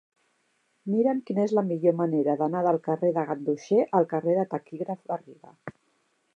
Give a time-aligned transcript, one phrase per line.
[0.93, 5.05] Mira'm quina és la millor manera d'anar del carrer de Ganduxer al carrer del Taquígraf
[5.15, 5.57] Garriga.